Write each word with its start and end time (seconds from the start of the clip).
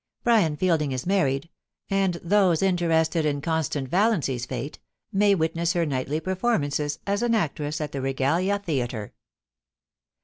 Brian 0.23 0.57
Fielding 0.57 0.91
is 0.91 1.05
married, 1.05 1.47
and 1.87 2.15
those 2.23 2.63
interested 2.63 3.23
in 3.23 3.39
Con 3.39 3.63
stance 3.63 3.87
Valiancy's 3.87 4.47
fate 4.47 4.79
may 5.13 5.35
witness 5.35 5.73
her 5.73 5.85
nightly 5.85 6.19
performances 6.19 6.97
as 7.05 7.21
an 7.21 7.35
actress 7.35 7.79
at 7.79 7.91
the 7.91 8.01
Regalia 8.01 8.57
Theatre. 8.57 9.13